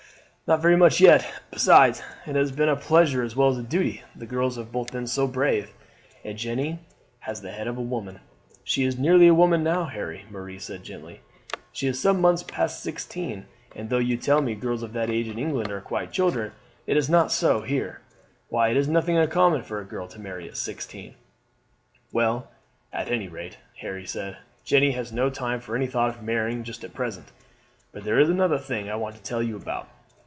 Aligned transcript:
"Not 0.47 0.61
very 0.61 0.75
much 0.75 0.99
yet; 0.99 1.25
besides, 1.49 2.03
it 2.27 2.35
has 2.35 2.51
been 2.51 2.67
a 2.67 2.75
pleasure 2.75 3.23
as 3.23 3.37
well 3.37 3.47
as 3.47 3.57
a 3.57 3.63
duty. 3.63 4.03
The 4.17 4.25
girls 4.25 4.57
have 4.57 4.69
both 4.69 4.91
been 4.91 5.07
so 5.07 5.25
brave, 5.25 5.69
and 6.25 6.37
Jeanne 6.37 6.79
has 7.19 7.39
the 7.39 7.51
head 7.53 7.67
of 7.67 7.77
a 7.77 7.81
woman." 7.81 8.19
"She 8.65 8.83
is 8.83 8.99
nearly 8.99 9.27
a 9.27 9.33
woman 9.33 9.63
now, 9.63 9.85
Harry," 9.85 10.25
Marie 10.29 10.59
said 10.59 10.83
gently. 10.83 11.21
"She 11.71 11.87
is 11.87 12.01
some 12.01 12.19
months 12.19 12.43
past 12.43 12.83
sixteen, 12.83 13.45
and 13.73 13.89
though 13.89 13.97
you 13.99 14.17
tell 14.17 14.41
me 14.41 14.53
girls 14.55 14.83
of 14.83 14.91
that 14.91 15.09
age 15.09 15.29
in 15.29 15.39
England 15.39 15.71
are 15.71 15.79
quite 15.79 16.11
children, 16.11 16.51
it 16.85 16.97
is 16.97 17.09
not 17.09 17.31
so 17.31 17.61
here. 17.61 18.01
Why, 18.49 18.67
it 18.67 18.75
is 18.75 18.89
nothing 18.89 19.15
uncommon 19.17 19.61
for 19.63 19.79
a 19.79 19.85
girl 19.85 20.09
to 20.09 20.19
marry 20.19 20.49
at 20.49 20.57
sixteen." 20.57 21.15
"Well, 22.11 22.49
at 22.91 23.07
anyrate," 23.09 23.55
Harry 23.79 24.05
said, 24.05 24.35
"Jeanne 24.65 24.91
has 24.91 25.13
no 25.13 25.29
time 25.29 25.61
for 25.61 25.77
any 25.77 25.87
thought 25.87 26.09
of 26.09 26.21
marrying 26.21 26.65
just 26.65 26.83
at 26.83 26.93
present. 26.93 27.31
But 27.93 28.03
there 28.03 28.19
is 28.19 28.29
another 28.29 28.59
thing 28.59 28.89
I 28.89 28.95
want 28.95 29.15
to 29.15 29.23
tell 29.23 29.41
you 29.41 29.55
about. 29.55 29.87